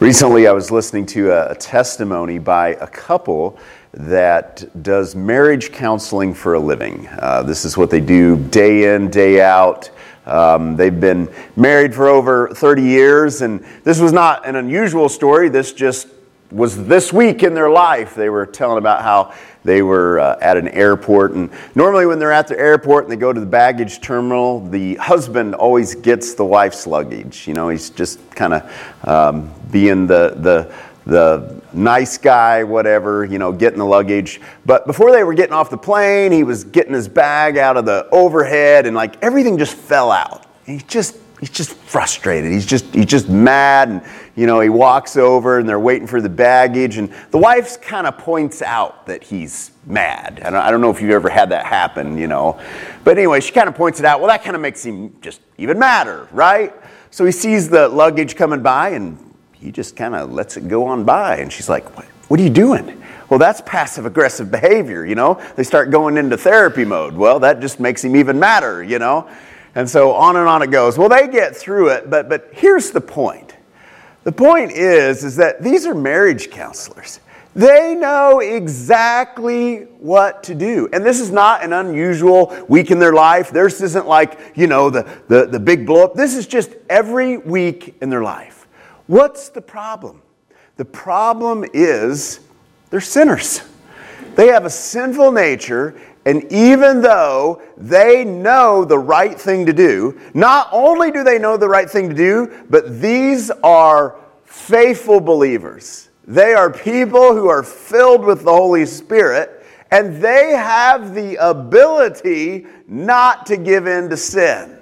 [0.00, 3.58] Recently, I was listening to a, testimony by a couple
[3.92, 7.06] that does marriage counseling for a living.
[7.18, 9.90] Uh, this is what they do day in, day out.
[10.24, 15.50] Um, they've been married for over 30 years, and this was not an unusual story.
[15.50, 16.08] This just
[16.50, 18.14] was this week in their life.
[18.14, 19.34] They were telling about how
[19.64, 23.16] they were uh, at an airport, and normally when they're at the airport and they
[23.16, 27.46] go to the baggage terminal, the husband always gets the wife's luggage.
[27.46, 30.72] You know, he's just kind of um, being the the
[31.06, 34.40] the nice guy, whatever, you know, getting the luggage.
[34.64, 37.84] But before they were getting off the plane, he was getting his bag out of
[37.84, 40.46] the overhead, and like everything just fell out.
[40.64, 42.52] He just he's just frustrated.
[42.52, 44.02] He's just he's just mad, and
[44.36, 48.06] you know he walks over and they're waiting for the baggage, and the wife kind
[48.06, 50.40] of points out that he's mad.
[50.44, 52.60] I don't, I don't know if you've ever had that happen, you know,
[53.02, 54.20] but anyway, she kind of points it out.
[54.20, 56.74] Well, that kind of makes him just even madder, right?
[57.10, 59.18] So he sees the luggage coming by, and
[59.54, 62.06] he just kind of lets it go on by, and she's like, "What?
[62.28, 65.40] What are you doing?" Well, that's passive aggressive behavior, you know?
[65.54, 67.14] They start going into therapy mode.
[67.14, 69.28] Well, that just makes him even madder, you know?
[69.74, 70.98] And so on and on it goes.
[70.98, 73.56] Well, they get through it, but, but here's the point.
[74.24, 77.20] The point is, is that these are marriage counselors.
[77.54, 80.88] They know exactly what to do.
[80.92, 83.50] And this is not an unusual week in their life.
[83.50, 86.14] This isn't like, you know, the, the, the big blow up.
[86.14, 88.68] This is just every week in their life.
[89.08, 90.22] What's the problem?
[90.76, 92.40] The problem is
[92.90, 93.62] they're sinners.
[94.36, 100.20] They have a sinful nature and even though they know the right thing to do,
[100.34, 106.10] not only do they know the right thing to do, but these are faithful believers.
[106.26, 112.66] They are people who are filled with the Holy Spirit, and they have the ability
[112.86, 114.78] not to give in to sin.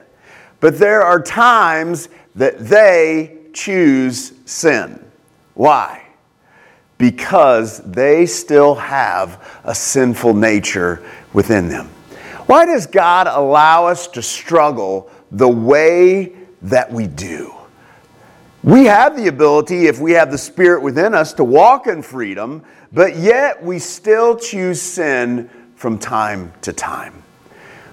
[0.60, 5.04] But there are times that they choose sin.
[5.54, 6.04] Why?
[6.98, 11.88] Because they still have a sinful nature within them.
[12.46, 17.54] Why does God allow us to struggle the way that we do?
[18.62, 22.64] We have the ability, if we have the Spirit within us, to walk in freedom,
[22.92, 27.22] but yet we still choose sin from time to time.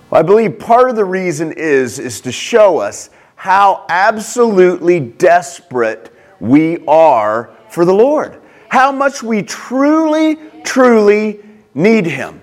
[0.10, 6.12] Well, I believe part of the reason is, is to show us how absolutely desperate
[6.40, 8.42] we are for the Lord.
[8.70, 11.42] How much we truly, truly
[11.74, 12.42] need Him.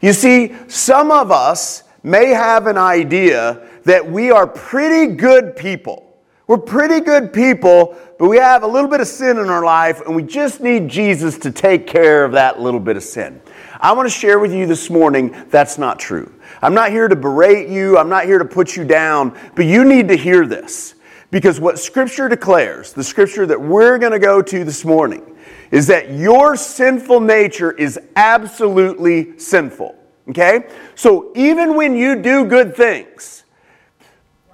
[0.00, 6.04] You see, some of us may have an idea that we are pretty good people.
[6.46, 10.00] We're pretty good people, but we have a little bit of sin in our life,
[10.00, 13.40] and we just need Jesus to take care of that little bit of sin.
[13.80, 16.32] I want to share with you this morning that's not true.
[16.62, 19.84] I'm not here to berate you, I'm not here to put you down, but you
[19.84, 20.94] need to hear this.
[21.30, 25.36] Because what Scripture declares, the Scripture that we're going to go to this morning,
[25.70, 29.96] is that your sinful nature is absolutely sinful.
[30.30, 30.68] Okay?
[30.94, 33.44] So even when you do good things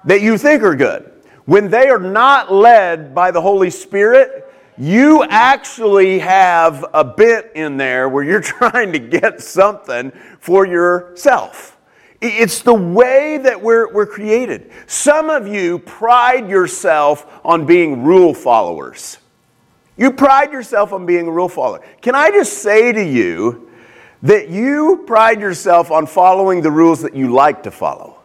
[0.05, 1.11] that you think are good,
[1.45, 7.77] when they are not led by the Holy Spirit, you actually have a bit in
[7.77, 11.77] there where you're trying to get something for yourself.
[12.21, 14.71] It's the way that we're, we're created.
[14.87, 19.17] Some of you pride yourself on being rule followers.
[19.97, 21.81] You pride yourself on being a rule follower.
[22.01, 23.69] Can I just say to you
[24.23, 28.17] that you pride yourself on following the rules that you like to follow?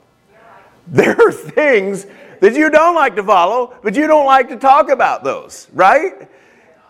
[0.86, 2.06] There are things
[2.40, 6.28] that you don't like to follow, but you don't like to talk about those, right?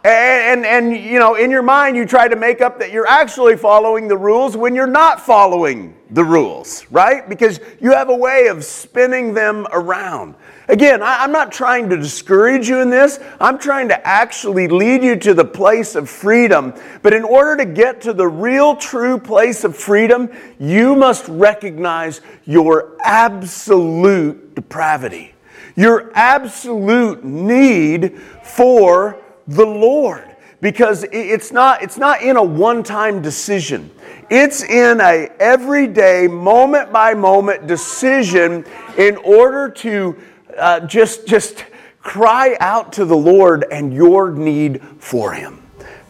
[0.03, 3.57] And, and, you know, in your mind, you try to make up that you're actually
[3.59, 7.29] following the rules when you're not following the rules, right?
[7.29, 10.35] Because you have a way of spinning them around.
[10.69, 13.21] Again, I, I'm not trying to discourage you in this.
[13.41, 16.73] I'm trying to actually lead you to the place of freedom.
[17.03, 22.23] But in order to get to the real, true place of freedom, you must recognize
[22.47, 25.35] your absolute depravity,
[25.77, 29.19] your absolute need for
[29.51, 30.25] the Lord
[30.61, 33.91] because it's not, it's not in a one-time decision.
[34.31, 38.65] It's in a everyday, moment by moment decision
[38.97, 40.17] in order to
[40.59, 41.65] uh, just, just
[42.01, 45.63] cry out to the Lord and your need for Him.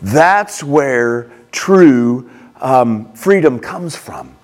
[0.03, 4.35] That's where true um, freedom comes from.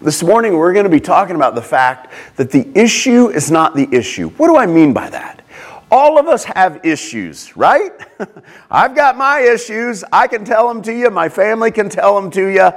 [0.00, 3.74] This morning, we're going to be talking about the fact that the issue is not
[3.74, 4.28] the issue.
[4.30, 5.42] What do I mean by that?
[5.90, 7.92] All of us have issues, right?
[8.70, 10.02] I've got my issues.
[10.12, 11.10] I can tell them to you.
[11.10, 12.70] My family can tell them to you.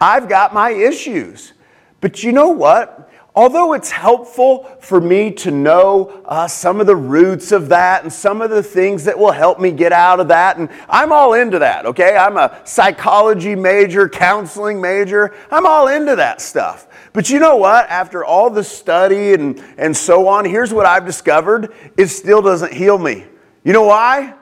[0.00, 1.52] I've got my issues.
[2.00, 3.10] But you know what?
[3.36, 8.12] Although it's helpful for me to know uh, some of the roots of that and
[8.12, 11.34] some of the things that will help me get out of that, and I'm all
[11.34, 12.16] into that, okay?
[12.16, 16.88] I'm a psychology major, counseling major, I'm all into that stuff.
[17.12, 17.88] But you know what?
[17.88, 22.72] After all the study and, and so on, here's what I've discovered it still doesn't
[22.72, 23.26] heal me.
[23.64, 24.34] You know why?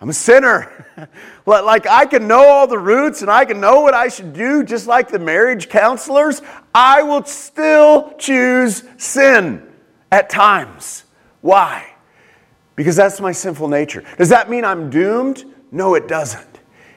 [0.00, 1.08] I'm a sinner.
[1.46, 4.62] like I can know all the roots and I can know what I should do,
[4.62, 6.42] just like the marriage counselors.
[6.74, 9.66] I will still choose sin
[10.12, 11.04] at times.
[11.40, 11.94] Why?
[12.74, 14.04] Because that's my sinful nature.
[14.18, 15.44] Does that mean I'm doomed?
[15.72, 16.55] No, it doesn't.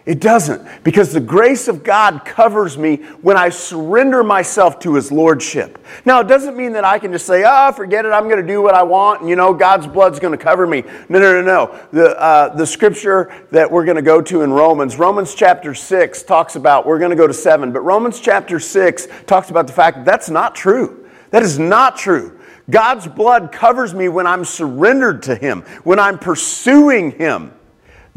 [0.10, 5.12] It doesn't, because the grace of God covers me when I surrender myself to His
[5.12, 5.78] Lordship.
[6.04, 8.48] Now, it doesn't mean that I can just say, oh, forget it, I'm going to
[8.48, 10.82] do what I want, and you know, God's blood's going to cover me.
[11.10, 11.80] No, no, no, no.
[11.92, 16.24] The, uh, the scripture that we're going to go to in Romans, Romans chapter 6
[16.24, 19.74] talks about, we're going to go to 7, but Romans chapter 6 talks about the
[19.74, 21.08] fact that that's not true.
[21.30, 22.40] That is not true.
[22.68, 27.54] God's blood covers me when I'm surrendered to Him, when I'm pursuing Him.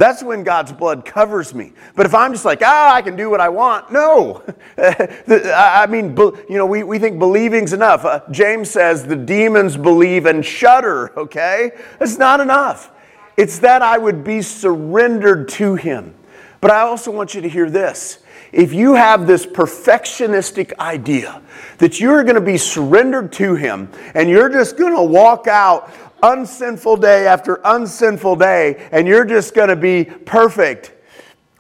[0.03, 1.75] That's when God's blood covers me.
[1.95, 4.43] But if I'm just like, ah, I can do what I want, no.
[4.77, 8.05] I mean, you know, we, we think believing's enough.
[8.05, 11.71] Uh, James says the demons believe and shudder, okay?
[12.01, 12.91] That's not enough.
[13.37, 16.17] It's that I would be surrendered to Him.
[16.61, 18.19] But I also want you to hear this.
[18.51, 21.41] If you have this perfectionistic idea
[21.79, 25.93] that you're going to be surrendered to Him and you're just going to walk out
[26.23, 30.93] unsinful day after unsinful day, and you're just going to be perfect.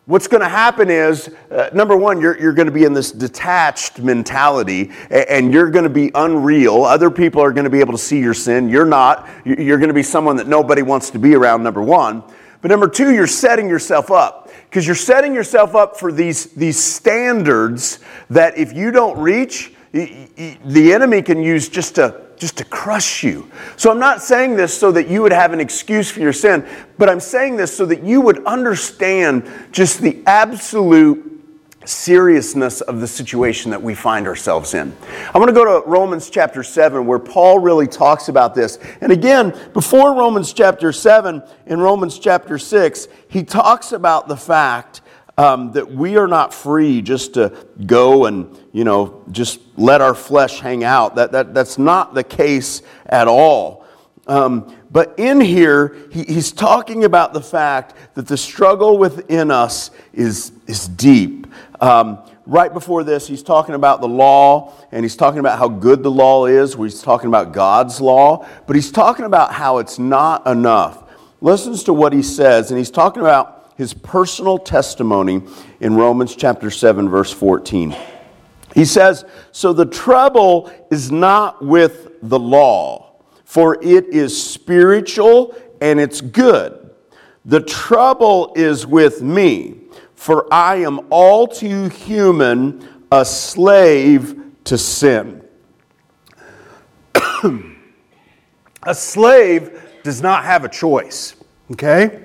[0.06, 3.12] What's going to happen is, uh, number one, you're, you're going to be in this
[3.12, 6.82] detached mentality and, and you're going to be unreal.
[6.82, 8.68] Other people are going to be able to see your sin.
[8.68, 9.28] You're not.
[9.44, 12.24] You're going to be someone that nobody wants to be around, number one.
[12.62, 16.82] But number two, you're setting yourself up because you're setting yourself up for these, these
[16.82, 23.22] standards that if you don't reach, the enemy can use just to just to crush
[23.22, 23.50] you.
[23.76, 26.66] So I'm not saying this so that you would have an excuse for your sin,
[26.98, 31.32] but I'm saying this so that you would understand just the absolute
[31.84, 34.96] seriousness of the situation that we find ourselves in.
[35.34, 38.78] I want to go to Romans chapter 7 where Paul really talks about this.
[39.00, 45.01] And again, before Romans chapter 7 in Romans chapter 6, he talks about the fact
[45.42, 47.52] um, that we are not free just to
[47.84, 51.16] go and, you know, just let our flesh hang out.
[51.16, 53.84] That, that, that's not the case at all.
[54.28, 59.90] Um, but in here, he, he's talking about the fact that the struggle within us
[60.12, 61.48] is, is deep.
[61.80, 66.04] Um, right before this, he's talking about the law, and he's talking about how good
[66.04, 66.74] the law is.
[66.74, 71.02] He's talking about God's law, but he's talking about how it's not enough.
[71.40, 75.42] Listens to what he says, and he's talking about his personal testimony
[75.80, 77.96] in Romans chapter 7, verse 14.
[78.74, 85.98] He says, So the trouble is not with the law, for it is spiritual and
[85.98, 86.90] it's good.
[87.44, 89.80] The trouble is with me,
[90.14, 95.42] for I am all too human, a slave to sin.
[98.82, 101.34] a slave does not have a choice,
[101.72, 102.21] okay?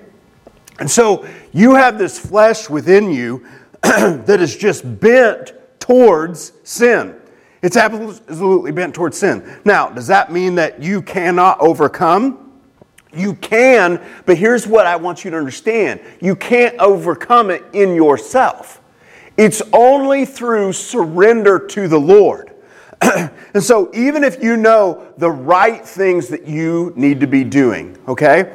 [0.79, 3.45] And so you have this flesh within you
[3.81, 7.15] that is just bent towards sin.
[7.61, 9.59] It's absolutely bent towards sin.
[9.65, 12.43] Now, does that mean that you cannot overcome?
[13.13, 17.95] You can, but here's what I want you to understand you can't overcome it in
[17.95, 18.81] yourself.
[19.37, 22.51] It's only through surrender to the Lord.
[23.01, 27.97] and so, even if you know the right things that you need to be doing,
[28.07, 28.51] okay?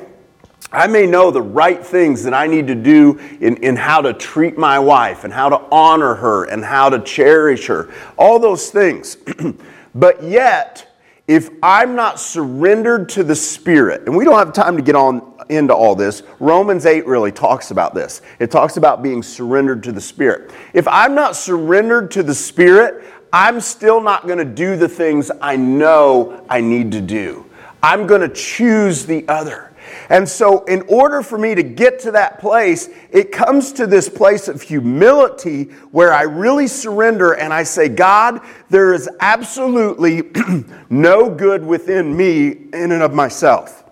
[0.72, 4.12] I may know the right things that I need to do in, in how to
[4.14, 8.70] treat my wife and how to honor her and how to cherish her, all those
[8.70, 9.18] things.
[9.94, 10.88] but yet,
[11.28, 15.34] if I'm not surrendered to the Spirit, and we don't have time to get on
[15.48, 18.22] into all this, Romans 8 really talks about this.
[18.38, 20.50] It talks about being surrendered to the Spirit.
[20.72, 25.30] If I'm not surrendered to the Spirit, I'm still not going to do the things
[25.40, 27.46] I know I need to do.
[27.82, 29.71] I'm going to choose the other.
[30.08, 34.08] And so, in order for me to get to that place, it comes to this
[34.08, 40.30] place of humility where I really surrender and I say, God, there is absolutely
[40.90, 43.84] no good within me in and of myself.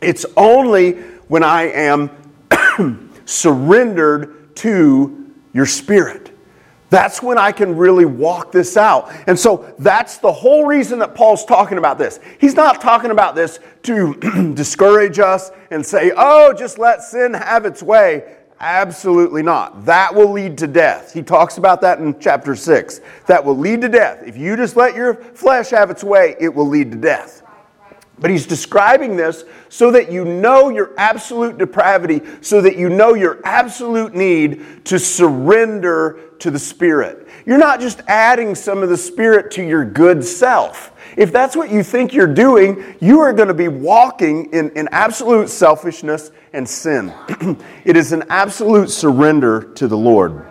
[0.00, 0.92] It's only
[1.28, 2.10] when I am
[3.24, 6.27] surrendered to your spirit.
[6.90, 9.12] That's when I can really walk this out.
[9.26, 12.18] And so that's the whole reason that Paul's talking about this.
[12.40, 14.14] He's not talking about this to
[14.54, 18.36] discourage us and say, oh, just let sin have its way.
[18.60, 19.84] Absolutely not.
[19.84, 21.12] That will lead to death.
[21.12, 23.00] He talks about that in chapter 6.
[23.26, 24.22] That will lead to death.
[24.26, 27.42] If you just let your flesh have its way, it will lead to death.
[28.20, 33.14] But he's describing this so that you know your absolute depravity, so that you know
[33.14, 37.28] your absolute need to surrender to the Spirit.
[37.46, 40.92] You're not just adding some of the Spirit to your good self.
[41.16, 44.88] If that's what you think you're doing, you are going to be walking in, in
[44.90, 47.12] absolute selfishness and sin.
[47.84, 50.44] it is an absolute surrender to the Lord.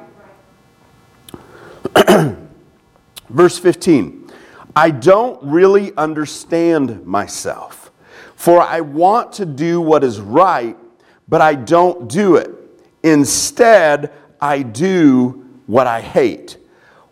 [3.30, 4.17] Verse 15
[4.78, 7.90] I don't really understand myself,
[8.36, 10.78] for I want to do what is right,
[11.28, 12.52] but I don't do it.
[13.02, 16.58] Instead, I do what I hate.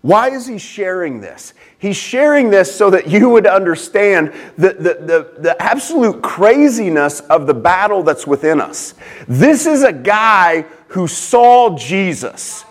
[0.01, 1.55] Why is he sharing this?
[1.79, 7.48] He's sharing this so that you would understand the, the, the, the, absolute craziness of
[7.48, 8.93] the battle that's within us.
[9.27, 12.64] This is a guy who saw Jesus.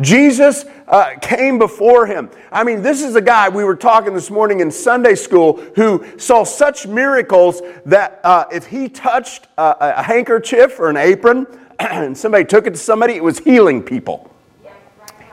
[0.00, 2.30] Jesus uh, came before him.
[2.52, 6.04] I mean, this is a guy we were talking this morning in Sunday school who
[6.18, 11.46] saw such miracles that uh, if he touched a, a handkerchief or an apron
[11.78, 14.30] and somebody took it to somebody, it was healing people.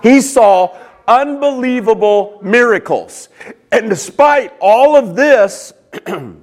[0.02, 0.78] He saw
[1.08, 3.30] unbelievable miracles.
[3.72, 5.74] And despite all of this,
[6.08, 6.42] I'm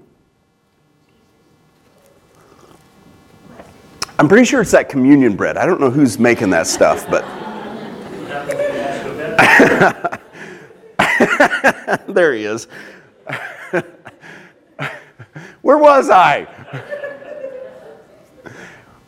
[4.28, 5.56] pretty sure it's that communion bread.
[5.56, 7.24] I don't know who's making that stuff, but.
[12.08, 12.68] there he is.
[15.62, 16.46] Where was I?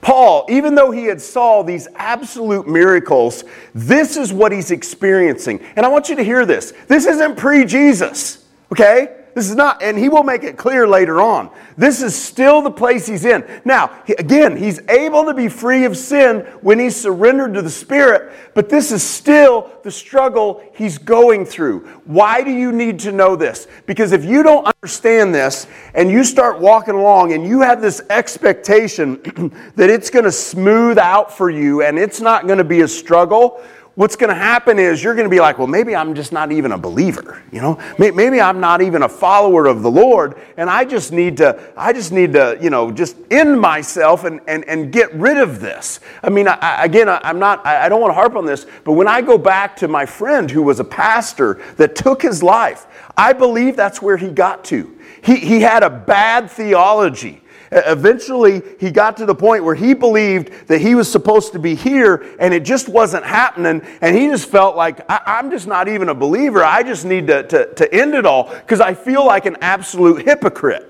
[0.01, 5.61] Paul, even though he had saw these absolute miracles, this is what he's experiencing.
[5.77, 6.73] And I want you to hear this.
[6.89, 9.22] This isn't pre-Jesus, okay?
[9.35, 11.51] This is not, and he will make it clear later on.
[11.77, 13.45] This is still the place he's in.
[13.65, 18.33] Now, again, he's able to be free of sin when he's surrendered to the Spirit,
[18.55, 21.81] but this is still the struggle he's going through.
[22.05, 23.67] Why do you need to know this?
[23.87, 28.03] Because if you don't understand this and you start walking along and you have this
[28.11, 29.21] expectation
[29.77, 32.89] that it's going to smooth out for you and it's not going to be a
[32.89, 33.63] struggle,
[33.95, 36.51] what's going to happen is you're going to be like, well, maybe I'm just not
[36.51, 37.43] even a believer.
[37.53, 41.37] You know, maybe I'm not even a follower of the Lord, and I just need
[41.39, 45.39] to, I just need to, you know, just end myself and and and get rid
[45.39, 46.01] of this.
[46.23, 48.67] I mean, I, again, I, am not, I, I don't want to harp on this,
[48.85, 52.43] but when I go back to my friend who was a pastor that took his
[52.43, 54.99] life, I believe that's where he got to.
[55.23, 57.42] He he had a bad theology.
[57.75, 61.75] Eventually, he got to the point where he believed that he was supposed to be
[61.75, 63.81] here and it just wasn't happening.
[64.03, 66.63] And he just felt like, I- am just not even a believer.
[66.63, 70.27] I just need to, to, to end it all because I feel like an absolute
[70.27, 70.89] hypocrite.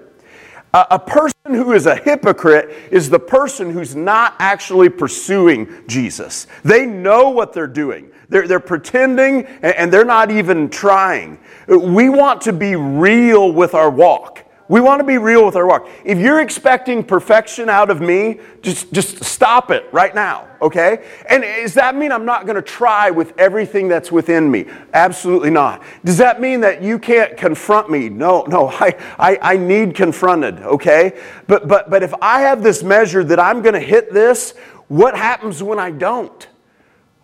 [0.74, 6.46] A person who is a hypocrite is the person who's not actually pursuing Jesus.
[6.64, 8.10] They know what they're doing.
[8.30, 11.38] They're, they're pretending and they're not even trying.
[11.68, 14.41] We want to be real with our walk.
[14.72, 15.86] We want to be real with our walk.
[16.02, 21.06] If you're expecting perfection out of me, just, just stop it right now, okay?
[21.28, 24.64] And does that mean I'm not going to try with everything that's within me?
[24.94, 25.82] Absolutely not.
[26.06, 28.08] Does that mean that you can't confront me?
[28.08, 31.20] No, no, I, I, I need confronted, okay?
[31.46, 34.52] But, but, but if I have this measure that I'm going to hit this,
[34.88, 36.48] what happens when I don't?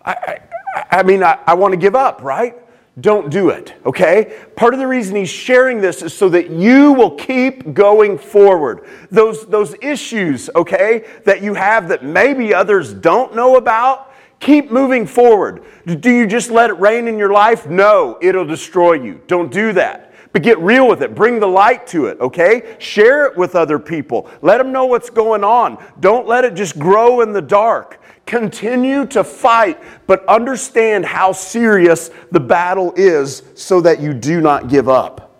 [0.04, 0.40] I,
[0.74, 2.56] I, I mean, I, I want to give up, right?
[3.00, 4.44] Don't do it, okay?
[4.56, 8.86] Part of the reason he's sharing this is so that you will keep going forward.
[9.10, 15.06] Those, those issues, okay, that you have that maybe others don't know about, keep moving
[15.06, 15.64] forward.
[15.86, 17.68] Do you just let it reign in your life?
[17.68, 19.20] No, it'll destroy you.
[19.26, 20.12] Don't do that.
[20.32, 21.14] But get real with it.
[21.14, 22.76] Bring the light to it, okay?
[22.78, 24.28] Share it with other people.
[24.42, 25.82] Let them know what's going on.
[26.00, 27.97] Don't let it just grow in the dark.
[28.28, 34.68] Continue to fight, but understand how serious the battle is so that you do not
[34.68, 35.34] give up.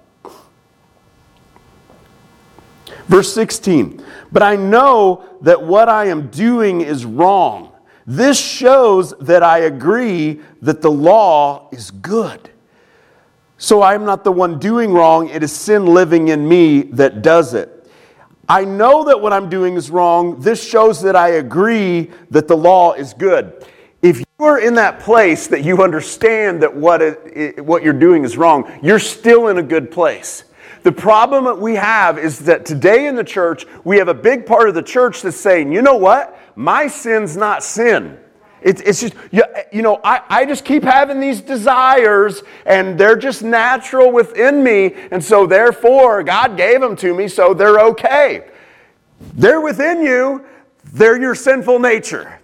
[3.07, 4.03] Verse 16,
[4.33, 7.73] but I know that what I am doing is wrong.
[8.07, 12.49] This shows that I agree that the law is good.
[13.59, 17.21] So I am not the one doing wrong, it is sin living in me that
[17.21, 17.78] does it.
[18.49, 20.41] I know that what I'm doing is wrong.
[20.41, 23.67] This shows that I agree that the law is good.
[24.01, 28.25] If you are in that place that you understand that what, it, what you're doing
[28.25, 30.45] is wrong, you're still in a good place.
[30.83, 34.47] The problem that we have is that today in the church, we have a big
[34.47, 36.39] part of the church that's saying, you know what?
[36.57, 38.19] My sin's not sin.
[38.63, 43.17] It's, it's just, you, you know, I, I just keep having these desires and they're
[43.17, 44.95] just natural within me.
[45.11, 48.49] And so, therefore, God gave them to me, so they're okay.
[49.35, 50.45] They're within you,
[50.93, 52.41] they're your sinful nature.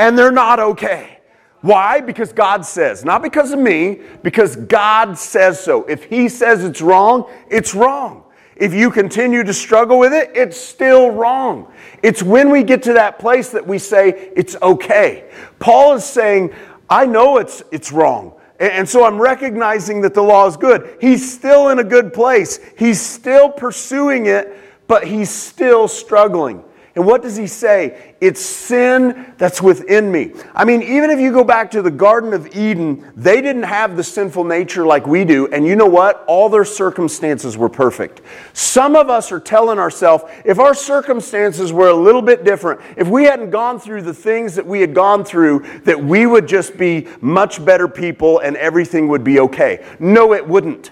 [0.00, 1.18] and they're not okay.
[1.60, 2.00] Why?
[2.00, 5.84] Because God says, not because of me, because God says so.
[5.84, 8.24] If He says it's wrong, it's wrong.
[8.60, 11.72] If you continue to struggle with it, it's still wrong.
[12.02, 15.30] It's when we get to that place that we say it's okay.
[15.58, 16.54] Paul is saying,
[16.90, 18.34] I know it's, it's wrong.
[18.58, 20.98] And so I'm recognizing that the law is good.
[21.00, 22.60] He's still in a good place.
[22.76, 24.54] He's still pursuing it,
[24.86, 26.62] but he's still struggling.
[27.00, 28.14] And what does he say?
[28.20, 30.34] It's sin that's within me.
[30.54, 33.96] I mean, even if you go back to the Garden of Eden, they didn't have
[33.96, 35.46] the sinful nature like we do.
[35.46, 36.22] And you know what?
[36.26, 38.20] All their circumstances were perfect.
[38.52, 43.08] Some of us are telling ourselves if our circumstances were a little bit different, if
[43.08, 46.76] we hadn't gone through the things that we had gone through, that we would just
[46.76, 49.86] be much better people and everything would be okay.
[49.98, 50.90] No, it wouldn't.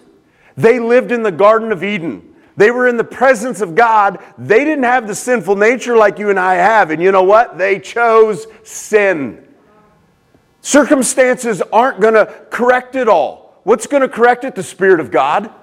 [0.57, 2.35] They lived in the Garden of Eden.
[2.59, 4.19] They were in the presence of God.
[4.37, 6.91] They didn't have the sinful nature like you and I have.
[6.91, 7.57] And you know what?
[7.57, 9.47] They chose sin.
[10.61, 13.61] Circumstances aren't going to correct it all.
[13.63, 14.57] What's going to correct it?
[14.57, 15.55] The Spirit of God.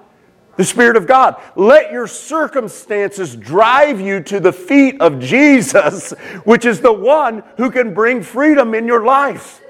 [0.56, 1.38] The Spirit of God.
[1.54, 6.12] Let your circumstances drive you to the feet of Jesus,
[6.44, 9.60] which is the one who can bring freedom in your life.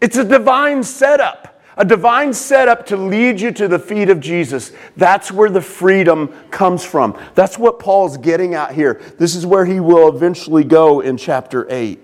[0.00, 4.72] It's a divine setup a divine setup to lead you to the feet of Jesus.
[4.96, 7.18] That's where the freedom comes from.
[7.34, 9.00] That's what Paul's getting at here.
[9.18, 12.00] This is where he will eventually go in chapter 8.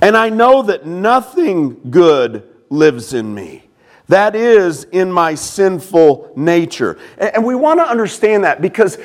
[0.00, 3.64] And I know that nothing good lives in me.
[4.08, 6.98] That is in my sinful nature.
[7.18, 8.98] And we want to understand that because,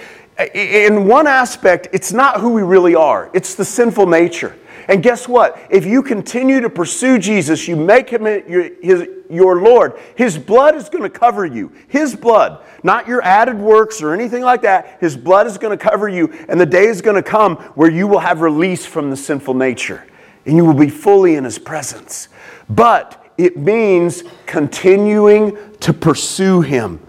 [0.54, 4.56] in one aspect, it's not who we really are, it's the sinful nature.
[4.88, 5.60] And guess what?
[5.70, 10.76] If you continue to pursue Jesus, you make him your, his, your Lord, his blood
[10.76, 11.72] is going to cover you.
[11.88, 14.98] His blood, not your added works or anything like that.
[15.00, 17.90] His blood is going to cover you, and the day is going to come where
[17.90, 20.06] you will have release from the sinful nature
[20.46, 22.30] and you will be fully in his presence.
[22.70, 27.00] But it means continuing to pursue him.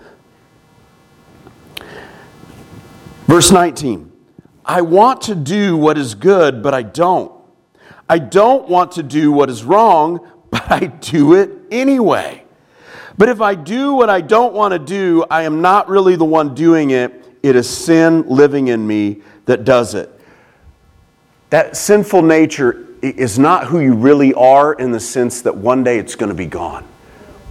[3.26, 4.12] Verse 19
[4.64, 7.32] I want to do what is good, but I don't.
[8.08, 12.44] I don't want to do what is wrong, but I do it anyway.
[13.16, 16.24] But if I do what I don't want to do, I am not really the
[16.24, 17.24] one doing it.
[17.42, 20.10] It is sin living in me that does it.
[21.50, 25.98] That sinful nature is not who you really are in the sense that one day
[25.98, 26.84] it's going to be gone.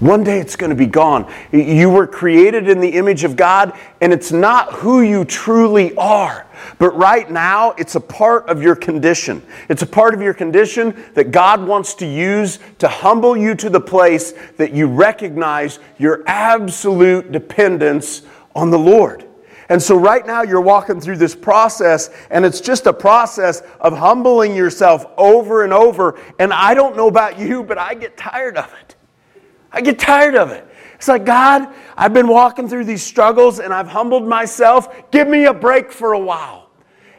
[0.03, 1.31] One day it's going to be gone.
[1.53, 6.45] You were created in the image of God, and it's not who you truly are.
[6.77, 9.41] But right now, it's a part of your condition.
[9.69, 13.69] It's a part of your condition that God wants to use to humble you to
[13.69, 19.25] the place that you recognize your absolute dependence on the Lord.
[19.69, 23.97] And so, right now, you're walking through this process, and it's just a process of
[23.97, 26.19] humbling yourself over and over.
[26.39, 28.97] And I don't know about you, but I get tired of it.
[29.73, 30.65] I get tired of it.
[30.95, 35.11] It's like, God, I've been walking through these struggles and I've humbled myself.
[35.11, 36.69] Give me a break for a while.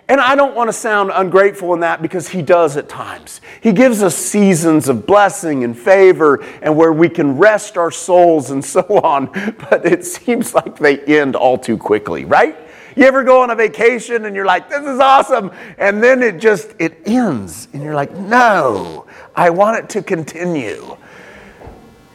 [0.09, 3.41] And I don't want to sound ungrateful in that because He does at times.
[3.63, 8.51] He gives us seasons of blessing and favor and where we can rest our souls
[8.51, 9.27] and so on.
[9.71, 12.57] But it seems like they end all too quickly, right?
[12.97, 15.51] You ever go on a vacation and you're like, this is awesome.
[15.79, 17.69] And then it just, it ends.
[17.73, 20.97] And you're like, no, I want it to continue.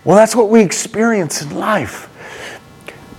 [0.09, 2.09] Well, that's what we experience in life.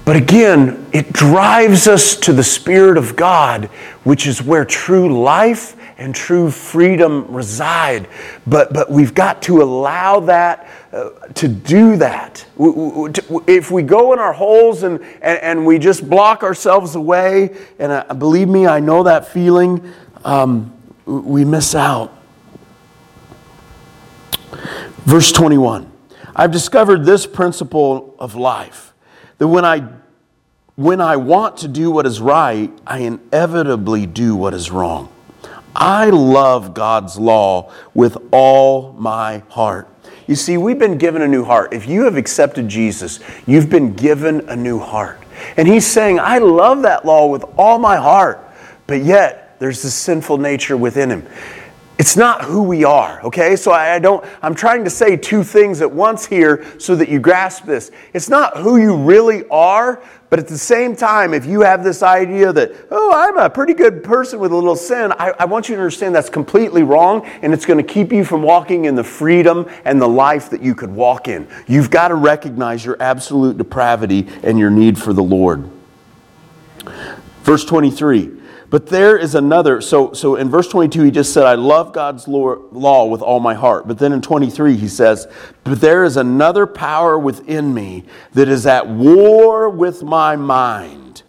[0.05, 3.67] But again, it drives us to the Spirit of God,
[4.03, 8.09] which is where true life and true freedom reside.
[8.45, 12.45] But, but we've got to allow that uh, to do that.
[12.59, 17.93] If we go in our holes and, and, and we just block ourselves away, and
[17.93, 19.93] uh, believe me, I know that feeling,
[20.25, 20.77] um,
[21.07, 22.13] we miss out.
[25.05, 25.90] Verse 21.
[26.35, 28.93] I've discovered this principle of life
[29.39, 29.89] that when I,
[30.77, 35.13] when I want to do what is right, I inevitably do what is wrong.
[35.75, 39.89] I love God's law with all my heart.
[40.27, 41.73] You see, we've been given a new heart.
[41.73, 45.21] If you have accepted Jesus, you've been given a new heart.
[45.57, 48.45] And He's saying, I love that law with all my heart,
[48.87, 51.27] but yet there's this sinful nature within Him.
[52.01, 53.57] It's not who we are, okay?
[53.57, 57.21] So I don't, I'm trying to say two things at once here so that you
[57.21, 57.91] grasp this.
[58.15, 62.03] It's not who you really are, but at the same time, if you have this
[62.03, 65.69] idea that, oh, I'm a pretty good person with a little sin, I, I want
[65.69, 68.95] you to understand that's completely wrong and it's going to keep you from walking in
[68.95, 71.47] the freedom and the life that you could walk in.
[71.67, 75.69] You've got to recognize your absolute depravity and your need for the Lord.
[77.43, 78.40] Verse 23
[78.71, 79.81] But there is another.
[79.81, 83.55] So, so in verse 22, he just said, I love God's law with all my
[83.55, 83.89] heart.
[83.89, 85.27] But then in 23, he says,
[85.65, 91.25] But there is another power within me that is at war with my mind.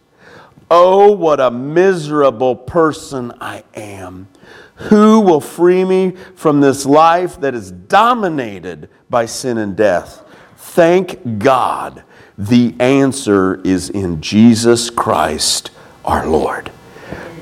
[0.69, 4.27] Oh, what a miserable person I am.
[4.75, 10.23] Who will free me from this life that is dominated by sin and death?
[10.57, 12.03] Thank God
[12.37, 15.71] the answer is in Jesus Christ
[16.05, 16.71] our Lord.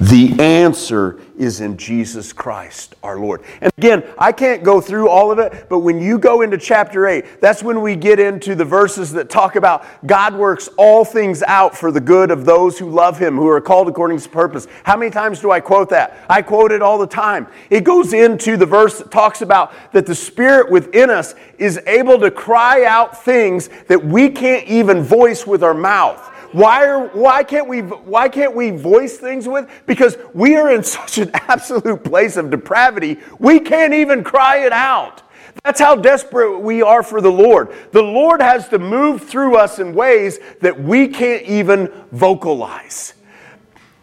[0.01, 3.43] The answer is in Jesus Christ, our Lord.
[3.59, 7.05] And again, I can't go through all of it, but when you go into chapter
[7.05, 11.43] 8, that's when we get into the verses that talk about God works all things
[11.43, 14.27] out for the good of those who love Him, who are called according to His
[14.27, 14.67] purpose.
[14.83, 16.17] How many times do I quote that?
[16.29, 17.47] I quote it all the time.
[17.69, 22.19] It goes into the verse that talks about that the Spirit within us is able
[22.19, 26.25] to cry out things that we can't even voice with our mouth.
[26.51, 29.69] Why, are, why, can't we, why can't we voice things with?
[29.85, 34.71] Because we are in such an absolute place of depravity, we can't even cry it
[34.71, 35.23] out.
[35.63, 37.73] That's how desperate we are for the Lord.
[37.91, 43.13] The Lord has to move through us in ways that we can't even vocalize.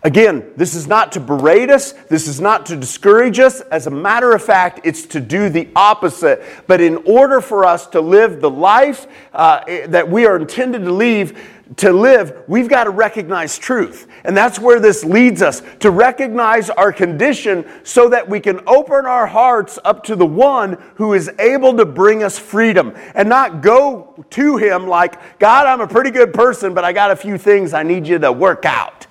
[0.07, 1.90] Again, this is not to berate us.
[1.90, 3.61] This is not to discourage us.
[3.61, 6.45] As a matter of fact, it's to do the opposite.
[6.69, 10.92] But in order for us to live the life uh, that we are intended to
[10.92, 11.37] live,
[11.79, 14.07] to live, we've got to recognize truth.
[14.23, 19.07] And that's where this leads us to recognize our condition so that we can open
[19.07, 23.61] our hearts up to the one who is able to bring us freedom and not
[23.61, 27.37] go to him like, God, I'm a pretty good person, but I got a few
[27.37, 29.06] things I need you to work out.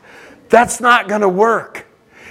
[0.50, 1.86] That's not going to work.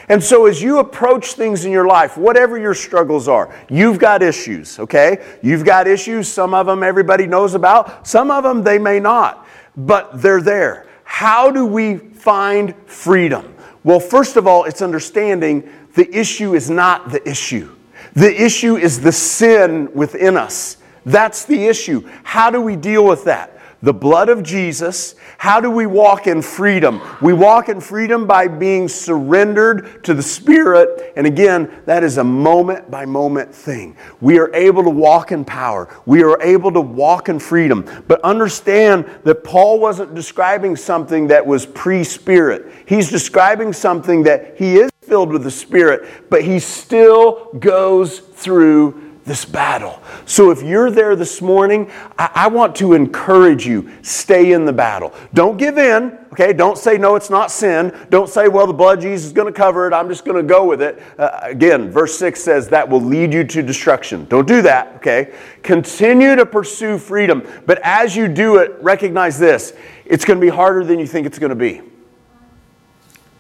[0.09, 4.23] And so, as you approach things in your life, whatever your struggles are, you've got
[4.23, 5.25] issues, okay?
[5.43, 6.29] You've got issues.
[6.29, 9.47] Some of them everybody knows about, some of them they may not
[9.77, 10.87] but they're there.
[11.05, 13.55] How do we find freedom?
[13.83, 17.75] Well, first of all, it's understanding the issue is not the issue.
[18.15, 20.79] The issue is the sin within us.
[21.05, 22.09] That's the issue.
[22.23, 23.54] How do we deal with that?
[23.85, 25.15] The blood of Jesus.
[25.37, 27.03] How do we walk in freedom?
[27.21, 31.13] We walk in freedom by being surrendered to the Spirit.
[31.17, 33.95] And again, that is a moment by moment thing.
[34.23, 37.85] We are able to walk in power, we are able to walk in freedom.
[38.09, 44.57] But understand that Paul wasn't describing something that was pre Spirit, he's describing something that
[44.57, 50.03] he is filled with the Spirit, but he still goes through this battle.
[50.27, 54.73] So if you're there this morning, I, I, want to encourage you stay in the
[54.73, 55.15] battle.
[55.33, 56.53] Don't give in, okay?
[56.53, 57.97] Don't say, no, it's not sin.
[58.11, 59.95] Don't say, well, the blood Jesus is going to cover it.
[59.95, 61.03] I'm just going to go with it.
[61.19, 64.27] Uh, again, verse 6 says that will lead you to destruction.
[64.27, 65.33] Don't do that, okay?
[65.63, 67.47] Continue to pursue freedom.
[67.65, 69.73] But as you do it, recognize this
[70.05, 71.81] it's going to be harder than you think it's going to be.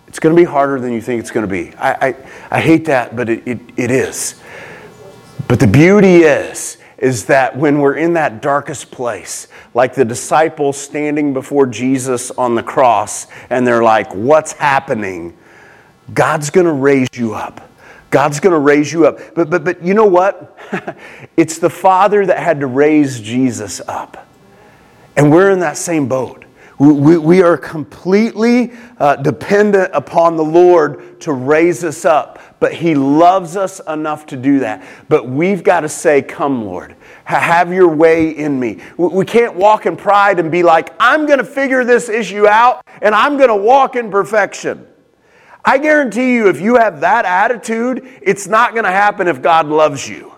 [0.09, 1.75] It's going to be harder than you think it's going to be.
[1.77, 2.17] I, I,
[2.53, 4.41] I hate that, but it, it, it is.
[5.49, 10.77] But the beauty is, is that when we're in that darkest place, like the disciples
[10.77, 15.37] standing before Jesus on the cross, and they're like, What's happening?
[16.13, 17.69] God's going to raise you up.
[18.11, 19.19] God's going to raise you up.
[19.35, 20.57] But, but, but you know what?
[21.37, 24.29] it's the Father that had to raise Jesus up.
[25.17, 26.45] And we're in that same boat.
[26.79, 32.95] We, we are completely uh, dependent upon the Lord to raise us up, but He
[32.97, 34.85] loves us enough to do that.
[35.09, 38.81] But we've got to say, Come, Lord, have your way in me.
[38.97, 42.85] We can't walk in pride and be like, I'm going to figure this issue out
[43.03, 44.87] and I'm going to walk in perfection.
[45.65, 49.67] I guarantee you, if you have that attitude, it's not going to happen if God
[49.67, 50.35] loves you.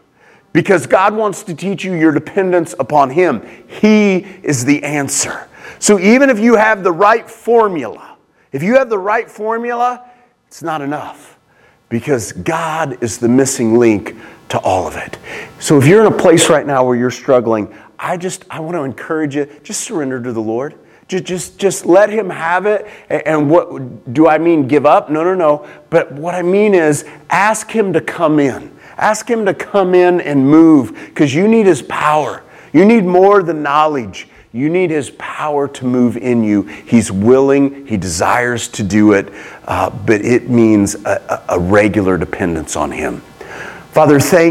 [0.53, 3.47] Because God wants to teach you your dependence upon Him.
[3.67, 5.49] He is the answer.
[5.79, 8.17] So even if you have the right formula,
[8.53, 10.09] if you have the right formula,
[10.47, 11.39] it's not enough
[11.89, 14.17] because God is the missing link
[14.49, 15.19] to all of it.
[15.59, 18.77] So if you're in a place right now where you're struggling, I just I want
[18.77, 20.79] to encourage you just surrender to the Lord.
[21.09, 22.87] Just, just, just let him have it.
[23.09, 25.09] And what do I mean give up?
[25.09, 25.69] No, no, no.
[25.89, 28.77] But what I mean is ask him to come in.
[28.97, 32.43] Ask him to come in and move because you need his power.
[32.73, 34.27] You need more than knowledge.
[34.57, 36.63] You need His power to move in you.
[36.63, 39.31] He's willing, He desires to do it,
[39.65, 43.21] uh, but it means a, a regular dependence on Him.
[43.93, 44.45] Father, thank